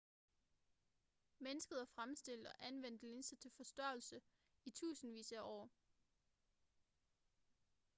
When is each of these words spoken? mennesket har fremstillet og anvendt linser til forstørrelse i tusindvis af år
mennesket 1.39 1.77
har 1.77 1.85
fremstillet 1.85 2.47
og 2.47 2.65
anvendt 2.67 3.01
linser 3.03 3.35
til 3.35 3.51
forstørrelse 3.51 4.21
i 4.65 4.69
tusindvis 4.69 5.31
af 5.31 5.41
år 5.41 5.69